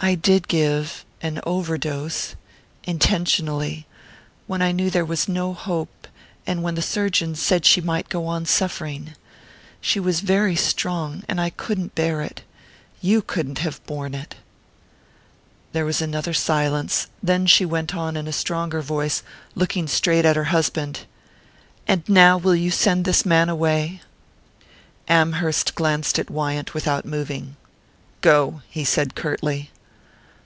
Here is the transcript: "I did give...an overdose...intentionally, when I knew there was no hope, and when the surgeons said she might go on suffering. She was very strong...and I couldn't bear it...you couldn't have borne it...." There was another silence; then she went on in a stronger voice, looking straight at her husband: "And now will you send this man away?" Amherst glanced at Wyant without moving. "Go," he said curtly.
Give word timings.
"I 0.00 0.14
did 0.14 0.46
give...an 0.46 1.40
overdose...intentionally, 1.44 3.84
when 4.46 4.62
I 4.62 4.70
knew 4.70 4.90
there 4.90 5.04
was 5.04 5.26
no 5.26 5.52
hope, 5.52 6.06
and 6.46 6.62
when 6.62 6.76
the 6.76 6.82
surgeons 6.82 7.42
said 7.42 7.66
she 7.66 7.80
might 7.80 8.08
go 8.08 8.26
on 8.28 8.46
suffering. 8.46 9.14
She 9.80 9.98
was 9.98 10.20
very 10.20 10.54
strong...and 10.54 11.40
I 11.40 11.50
couldn't 11.50 11.96
bear 11.96 12.20
it...you 12.22 13.20
couldn't 13.22 13.58
have 13.58 13.84
borne 13.86 14.14
it...." 14.14 14.36
There 15.72 15.84
was 15.84 16.00
another 16.00 16.32
silence; 16.32 17.08
then 17.20 17.48
she 17.48 17.64
went 17.64 17.92
on 17.92 18.16
in 18.16 18.28
a 18.28 18.32
stronger 18.32 18.80
voice, 18.82 19.24
looking 19.56 19.88
straight 19.88 20.24
at 20.24 20.36
her 20.36 20.44
husband: 20.44 21.06
"And 21.88 22.08
now 22.08 22.38
will 22.38 22.54
you 22.54 22.70
send 22.70 23.04
this 23.04 23.26
man 23.26 23.48
away?" 23.48 24.02
Amherst 25.08 25.74
glanced 25.74 26.20
at 26.20 26.30
Wyant 26.30 26.72
without 26.72 27.04
moving. 27.04 27.56
"Go," 28.20 28.62
he 28.70 28.84
said 28.84 29.16
curtly. 29.16 29.70